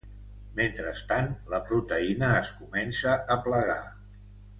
[0.59, 3.77] Mentrestant, la proteïna es comença a plegar.